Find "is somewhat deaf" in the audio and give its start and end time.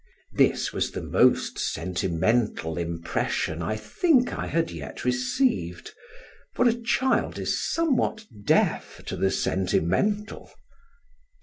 7.37-9.03